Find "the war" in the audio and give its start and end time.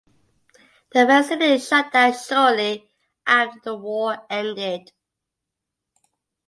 3.63-4.25